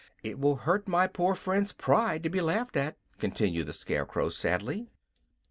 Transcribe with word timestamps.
It 0.23 0.39
will 0.39 0.55
hurt 0.55 0.87
my 0.87 1.05
poor 1.05 1.35
friend's 1.35 1.73
pride 1.73 2.23
to 2.23 2.29
be 2.31 2.41
laughed 2.41 2.75
at," 2.75 2.97
continued 3.19 3.67
the 3.67 3.73
Scarecrow, 3.73 4.29
sadly. 4.29 4.89